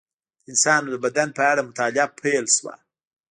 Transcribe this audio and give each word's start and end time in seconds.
د 0.43 0.43
انسان 0.51 0.81
د 0.91 0.95
بدن 1.05 1.27
په 1.37 1.41
اړه 1.51 1.61
مطالعه 1.69 2.05
پیل 2.19 2.45
شوه. 2.55 2.73